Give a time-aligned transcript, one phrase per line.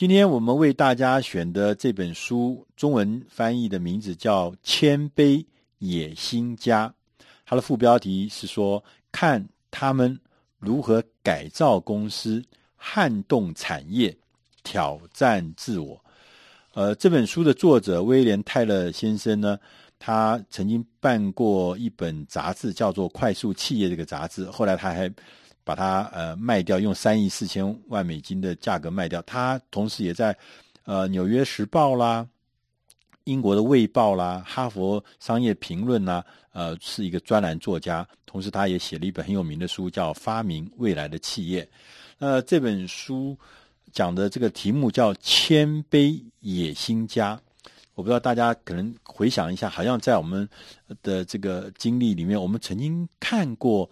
[0.00, 5.44] 今天我们为大家选的这本书，中文翻译的名字叫《谦卑
[5.76, 6.88] 野心家》，
[7.44, 8.82] 它的副标题是说
[9.12, 10.18] ：“看他们
[10.58, 12.42] 如何改造公司、
[12.76, 14.16] 撼动产业、
[14.62, 16.02] 挑战自我。”
[16.72, 19.58] 呃，这本书的作者威廉·泰勒先生呢，
[19.98, 25.12] 他曾经办过一本杂志，叫做《快速企业》这个杂志，后来他还。
[25.70, 29.22] 把它呃卖掉，用三亿四千万美金的价格卖掉。
[29.22, 30.36] 他同时也在
[30.84, 32.26] 呃《纽约时报》啦、
[33.22, 38.04] 英国的《卫报》啦、《哈佛商业评论》啦，呃是一个专栏作家。
[38.26, 41.62] 同时，他也写了一本很有名的书，叫《发明未来的企业》。
[42.18, 43.38] 呃，这本书
[43.92, 47.36] 讲的这个题目叫《谦卑野心家》。
[47.94, 50.48] 我不知道大家可能回想一下，好像在我们
[51.00, 53.88] 的这个经历里面，我们曾经看过。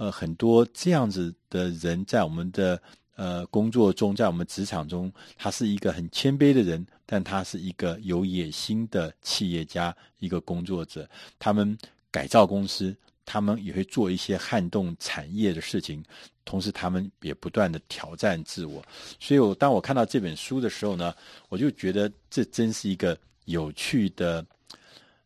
[0.00, 2.80] 呃，很多这样子的人在我们的
[3.16, 11.06] 呃工作中，在我们职场中，他是一个很谦卑的人，但他是一个有野心的企业家，一个工作者。
[11.38, 11.76] 他们
[12.10, 16.02] 改造公司，他们也会做一些撼动产业的事情，
[16.46, 18.82] 同时他们也不断的挑战自我。
[19.18, 21.14] 所以我当我看到这本书的时候呢，
[21.50, 23.14] 我就觉得这真是一个
[23.44, 24.42] 有趣的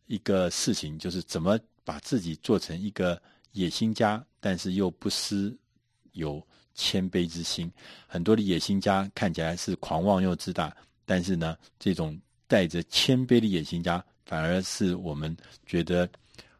[0.07, 3.17] 一个事情，就是怎么把自己做成一个。
[3.55, 5.55] 野心家，但是又不失
[6.11, 7.71] 有谦卑之心。
[8.05, 10.75] 很多的野心家看起来是狂妄又自大，
[11.05, 15.33] 但是呢，这种带着谦卑的野心家，反而是我们
[15.65, 16.07] 觉得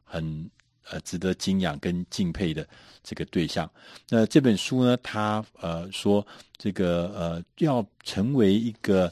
[0.05, 0.49] 很
[0.89, 2.65] 呃值得敬仰跟敬佩的
[3.03, 3.69] 这个对象。
[4.07, 9.11] 那这本书呢，他呃说这个呃要成为一个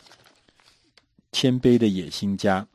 [1.34, 2.66] 谦卑的野心家，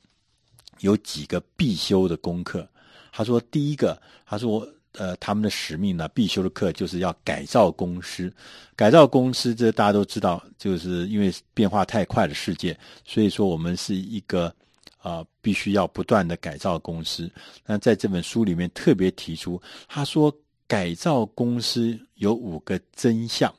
[0.80, 2.68] 有几个必修的功课。
[3.10, 4.68] 他说，第一个，他说。
[4.92, 8.32] 呃，他们的使命呢，必修的课就是要改造公司。
[8.74, 14.52] 改造公司，这大家都知道，就是因为变化太快的世界，所以说我们是一个
[15.00, 17.30] 啊、必须要不断的改造公司。
[17.64, 20.34] 那在这本书里面特别提出，他说
[20.66, 23.54] 改造公司有五个真相，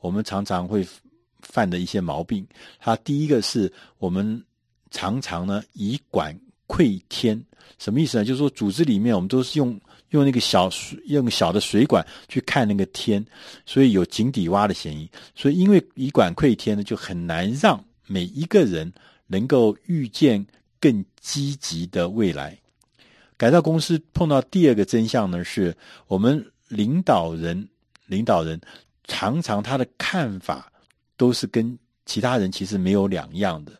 [0.00, 0.86] 我们常常会
[1.40, 2.44] 犯的一些毛病。
[2.80, 4.42] 他第一个是我们
[4.90, 6.36] 常常呢以管
[6.66, 7.40] 窥天，
[7.78, 8.24] 什么意思呢？
[8.24, 9.78] 就是说组织里面我们都是用。
[10.10, 13.24] 用那个小水，用小的水管去看那个天，
[13.64, 15.08] 所以有井底蛙的嫌疑。
[15.34, 18.92] 所以因为以管窥天呢，就很难让每一个人
[19.26, 20.44] 能够预见
[20.80, 22.58] 更积极的未来。
[23.36, 25.76] 改造公司碰到第二个真相呢，是
[26.06, 27.68] 我们领导人，
[28.06, 28.60] 领导人
[29.06, 30.72] 常常他的看法
[31.16, 33.72] 都是跟其他人其实没有两样的。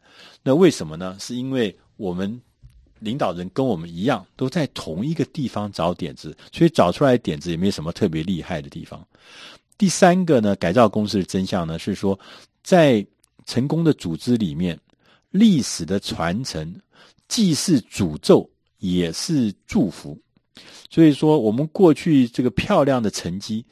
[0.42, 1.16] 那为什么呢？
[1.20, 2.40] 是因为我们。
[3.00, 9.04] 领导人跟我们一样，都在同一个地方找点子，所以找出来点子也没有什么特别厉害的地方。
[9.76, 12.18] 第三个呢，改造公司的真相呢，是说
[12.62, 13.04] 在
[13.46, 14.78] 成功的组织里面，
[15.30, 16.74] 历史的传承
[17.26, 20.18] 既是诅咒也是祝福。
[20.90, 23.64] 所以说，我们过去这个漂亮的成绩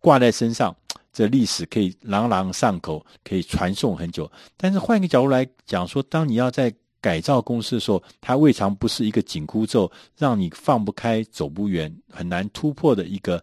[0.00, 0.76] 挂在身上，
[1.12, 4.30] 这历史可以朗朗上口，可以传颂很久。
[4.56, 13.42] 但是换一个角度来讲，说当你要在改造公司的时候，它未尝不是一个紧箍咒，让你放不开、走不远、很难突破的一个，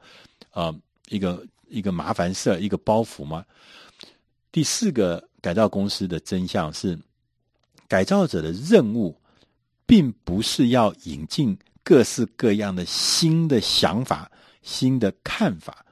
[0.51, 0.73] 呃，
[1.09, 3.44] 一个一个麻烦事、一个包袱吗？
[4.51, 6.97] 第四个改造公司的真相是，
[7.88, 9.19] 改造者的任务，
[9.88, 14.31] 并不是要引进各式各样的新的想法、
[14.62, 15.84] 新的看法，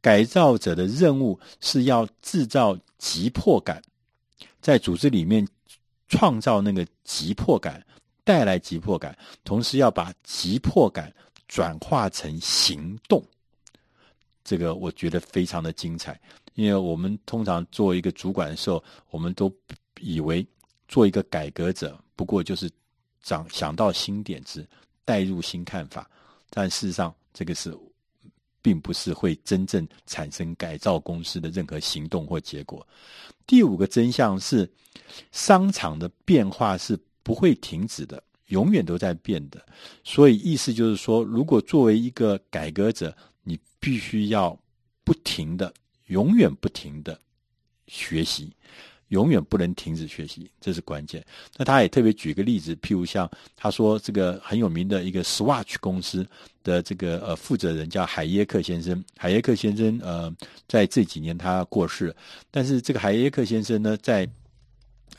[0.00, 3.80] 改造者的任务是要制造急迫感，
[4.60, 5.46] 在组织里面。
[6.08, 7.84] 创造那个急迫感，
[8.24, 11.12] 带来急迫感，同时要把急迫感
[11.48, 13.22] 转化成行动。
[14.44, 16.20] 这个我觉得非常的精彩，
[16.54, 19.52] 因为我们通常做一个主管的时候，我们都
[20.00, 20.46] 以为
[20.88, 22.70] 做一个改革者，不过就是
[23.22, 24.66] 想想到新点子，
[25.04, 26.08] 带入新看法，
[26.50, 27.76] 但事实上这个是。
[28.66, 32.84] 并不是会真正产生改造公司的任何行动或结果。
[33.46, 34.68] 第五个真相是，
[35.30, 39.64] 商场的变化是不会停止的，永远都在变的。
[40.02, 44.58] 所以意思就是说，如果作为一个改革者，你必须要
[45.04, 45.72] 不停的、
[46.06, 47.16] 永远不停的
[47.86, 48.52] 学习。
[49.08, 51.24] 永远不能停止学习，这是关键。
[51.56, 56.26] 那他也特别举个例子，譬如像他说这个很有名的一个 Swatch 公司
[56.64, 59.04] 的这个呃负责人叫海耶克先生。
[59.16, 60.34] 海耶克先生呃
[60.66, 62.14] 在这几年他过世，
[62.50, 64.28] 但是这个海耶克先生呢，在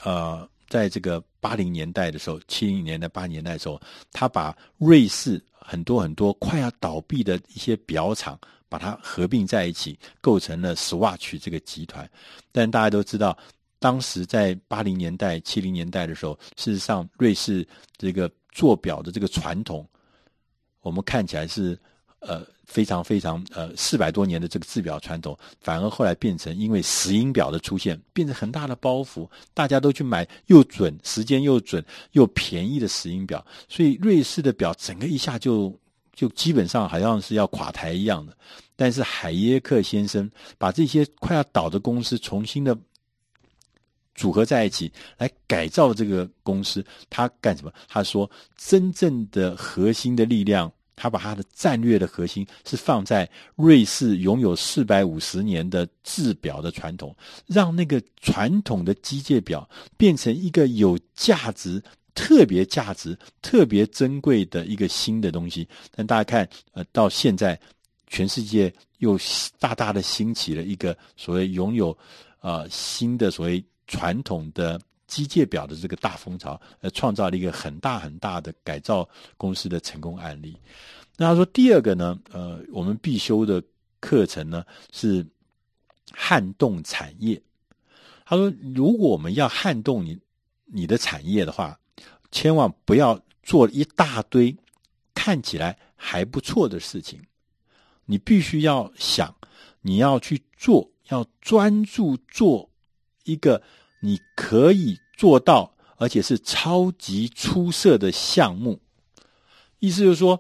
[0.04, 3.81] 呃在这个八零年代的时候，七零年代、八零年代的时候，
[4.12, 8.38] 他把瑞士很多很多快要倒闭的一些表厂。
[8.69, 12.06] 把它合并在一起，构成了 Swatch 这个集团。
[12.51, 13.38] 但大家都知道，
[13.79, 19.88] 当时在八零年代、七零年代的时候，事实上瑞士这个做表的这个传统，
[20.81, 21.77] 我们看起来是
[22.19, 22.45] 呃。
[22.68, 31.81] 非常非常呃四百多年的这个制表传统，反而后来变成因为石英表的出现，变成很大的包袱，大家都去买又准、时间又准
[32.12, 35.74] 又便宜的石英表，所以瑞士的表整个一下就
[36.13, 38.35] 就基本上好像是要垮台一样的。
[38.75, 42.77] 但是海耶克先生把这些快要倒的公司重新的
[44.18, 47.72] 组合在一起，来改造这个公司，他干什么？
[47.88, 50.69] 他说，真正的核心的力量。
[51.00, 57.16] 他把他的战略的核心是放在瑞士拥有四百五十年的制表的传统，
[57.46, 61.80] 让那个传统的机械表变成一个有价值、
[62.16, 65.70] 特别价值、特别珍贵的一个新的东西。
[65.92, 67.60] 但大家看，呃，到现在，
[68.08, 69.20] 全世界又
[69.60, 71.96] 大大的兴起了一个所谓拥有
[72.40, 74.80] 呃新的所谓传统的。
[75.07, 79.07] 机械表的这个大风潮，呃，创造了一个很大很大的改造
[79.38, 80.54] 公司的成功案例。
[81.16, 83.63] 那他说第二个呢，呃，我们必修的
[84.01, 85.25] 课程呢是
[86.12, 87.42] 撼动产业。
[88.25, 90.19] 他说，如果我们要撼动你
[90.66, 91.80] 你的产业的话，
[92.30, 94.54] 千万不要做一大堆
[95.16, 97.18] 看起来还不错的事情，
[98.04, 99.34] 你必须要想，
[99.80, 102.69] 你要去做，要专注做
[103.27, 103.62] 一个。
[104.00, 108.79] 你可以做到，而且是超级出色的项目。
[109.79, 110.39] 意思就是说，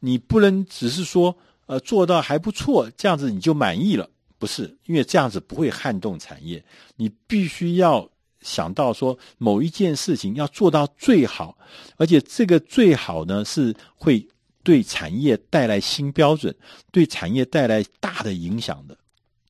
[0.00, 4.10] 你不能只是说，呃，做到还不错，这样子你就满意了。
[4.38, 6.62] 不是，因为这样子不会撼动产业。
[6.96, 8.06] 你必须要
[8.42, 11.56] 想到说，某一件事情要做到最好，
[11.96, 14.28] 而且这个最好呢，是会
[14.62, 16.54] 对产业带来新标准，
[16.92, 18.94] 对产业带来大的影响的。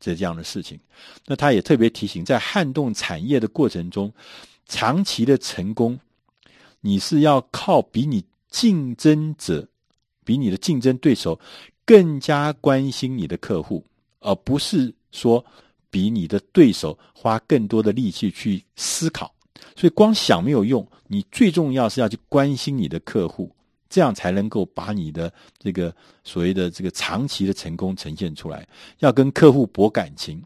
[0.01, 0.79] 这这样的事情，
[1.27, 4.13] 那他也特别提醒，在撼动产业的过程中，
[4.67, 5.99] 长期的成功，
[6.81, 9.67] 你是要靠比你竞争者、
[10.25, 11.39] 比你的竞争对手
[11.85, 13.85] 更加关心你的客户，
[14.21, 15.45] 而不是说
[15.91, 19.35] 比你的对手花更多的力气去思考。
[19.75, 23.51] 所以光想没有用，你最重要是要去关心你的客户。
[23.89, 25.95] 这样才能够把你的这个
[26.25, 28.67] 所谓的这个长期的成功呈现出来。
[28.99, 30.43] 要跟客户博感情，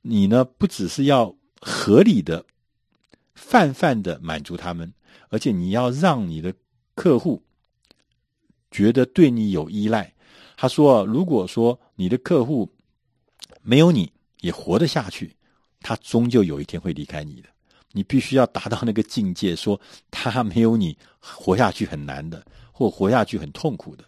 [0.00, 2.44] 你呢不只是要合理的、
[3.34, 4.92] 泛泛的满足他们，
[5.28, 6.54] 而且你要让你的
[6.94, 7.42] 客户
[8.70, 10.12] 觉得对你有依赖。
[10.56, 12.70] 他说：“如果说你的客户
[13.62, 15.34] 没有你也活得下去，
[15.80, 17.48] 他终究有一天会离开你的。
[17.90, 19.78] 你必须要达到那个境界，说
[20.10, 24.04] 他没有你活下去很难的。”或活下去很痛苦的，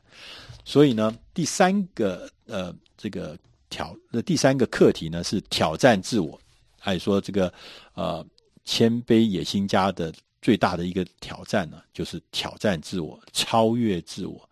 [0.64, 3.38] 所以呢，第三个呃，这个
[3.69, 6.40] 挑那第三个课题呢是挑战自我。
[6.81, 7.52] 还说这个
[7.94, 8.25] 呃，
[8.64, 10.12] 谦卑野心家的
[10.43, 14.49] 最大的一个挑战呢，就是挑战自我，超越自我。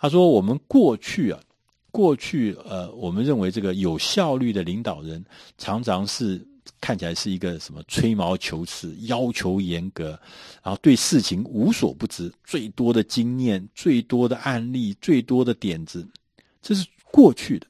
[0.00, 1.40] 他说，我们过去啊，
[1.90, 5.24] 过去呃，我们认为这个有效率的领导人
[5.56, 6.46] 常常是。
[6.80, 10.10] 看起来是一个什么吹毛求疵、要求严格，
[10.62, 16.06] 然后对事情无所不知，最多的经验、最多的案例、最多的点子，
[16.62, 17.66] 这是过去的。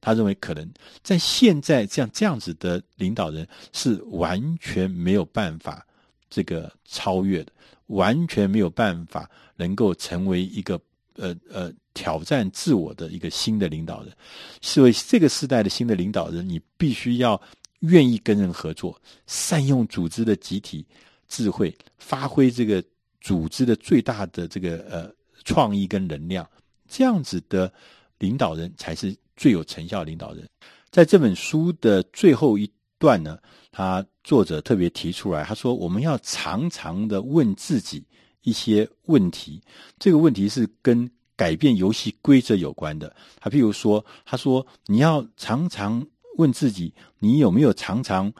[0.00, 0.68] 他认为可能
[1.02, 5.86] 在现在这样这样子的领导人是完全没有办法
[6.30, 7.52] 这个超越的，
[7.86, 10.80] 完全没有办法能够成为一个
[11.16, 14.12] 呃呃挑战自我的一个新的领导人。
[14.60, 17.40] 所以这个时代的新的领导人，你必须要。
[17.80, 20.84] 愿意跟人合作，善用组织的集体
[21.28, 22.82] 智慧，发挥这个
[23.20, 25.08] 组织的最大的这个呃
[25.44, 26.48] 创意跟能量，
[26.88, 27.72] 这样子的
[28.18, 30.44] 领导人才是最有成效的领导人。
[30.90, 32.68] 在这本书的最后一
[32.98, 33.38] 段呢，
[33.70, 38.04] 他作者特别提出来，他说我们要常常的问自己
[38.42, 39.62] 一些问题，
[40.00, 43.14] 这个问题是跟改变游戏规则有关的。
[43.38, 46.04] 他譬如说，他说你要常常。
[46.38, 48.32] 问自己，你有没有常常、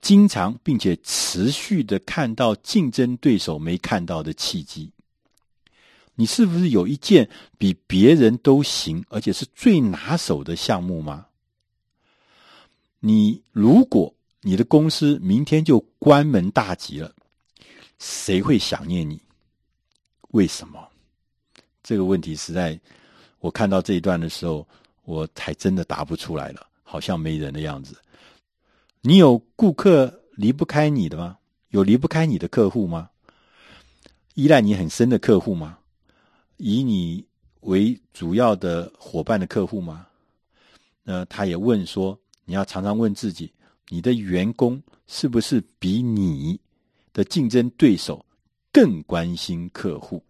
[0.00, 4.92] 经常并且持续的看到竞争对手没看到的契机？
[6.16, 11.26] 你是不是有一件比别人都行，而且是最拿手的项目吗？
[13.00, 17.14] 你如果你的公司明天就关门大吉了，
[17.98, 19.20] 谁会想念你？
[20.30, 20.88] 为什么？
[21.82, 22.80] 这个问题实在，
[23.38, 24.66] 我看到这一段的时候，
[25.04, 26.65] 我才真的答不出来了。
[26.88, 28.00] 好像没人的样子。
[29.00, 31.36] 你有顾客离不开你的吗？
[31.70, 33.10] 有离不开你的客户吗？
[34.34, 35.78] 依赖你很深的客户吗？
[36.58, 37.26] 以你
[37.62, 40.06] 为主要的伙伴的客户吗？
[41.02, 43.52] 那他也问说，你要常常问自己，
[43.88, 46.58] 你的员工是不是比你
[47.12, 48.24] 的竞争对手
[48.72, 50.22] 更关心客户？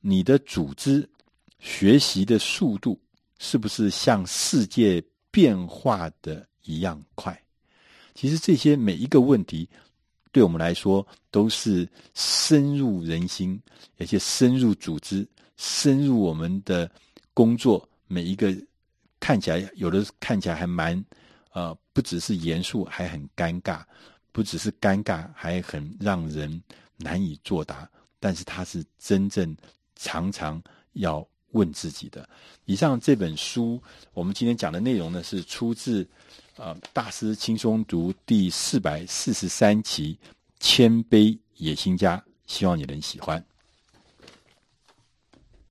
[0.00, 1.08] 你的组织
[1.58, 2.98] 学习的速度
[3.38, 5.02] 是不是像世界
[5.36, 7.38] 变化的一样快？
[8.14, 9.68] 其实这些每一个问题，
[10.32, 13.60] 对我们来说都是深入人心，
[13.98, 15.28] 而且深入组织，
[15.58, 16.90] 深入我们的
[17.34, 17.86] 工作。
[18.06, 18.50] 每一个
[19.20, 21.04] 看起来有的看起来还蛮
[21.52, 23.84] 呃，不只是严肃，还很尴尬；
[24.32, 26.62] 不只是尴尬，还很让人
[26.96, 27.86] 难以作答。
[28.18, 29.54] 但是它是真正。
[29.96, 30.62] 常常
[30.94, 31.26] 要
[31.56, 32.28] 问自己的。
[32.66, 33.82] 以上这本书，
[34.12, 36.06] 我们今天讲的内容呢，是出自
[36.56, 40.14] 呃《大师轻松读》第四百四十三期
[40.60, 43.42] 《谦卑野心家》，希望你能喜欢。